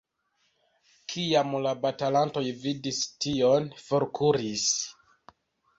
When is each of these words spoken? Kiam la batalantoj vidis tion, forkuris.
Kiam 1.13 1.53
la 1.65 1.73
batalantoj 1.83 2.43
vidis 2.65 3.03
tion, 3.27 3.71
forkuris. 3.87 4.67